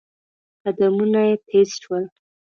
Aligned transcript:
قدمونه 0.63 1.21
يې 1.27 1.35
تېز 1.47 1.69
شول. 1.81 2.03